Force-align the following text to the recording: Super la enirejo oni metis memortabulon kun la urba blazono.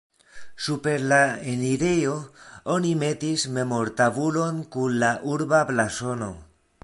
Super 0.67 1.01
la 1.11 1.19
enirejo 1.51 2.15
oni 2.77 2.95
metis 3.03 3.45
memortabulon 3.59 4.65
kun 4.77 4.99
la 5.05 5.11
urba 5.35 5.63
blazono. 5.73 6.31